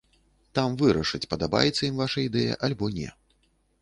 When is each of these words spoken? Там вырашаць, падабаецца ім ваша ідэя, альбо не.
Там 0.59 0.77
вырашаць, 0.81 1.21
падабаецца 1.33 1.81
ім 1.91 1.95
ваша 2.03 2.25
ідэя, 2.29 2.59
альбо 2.69 2.91
не. 2.97 3.09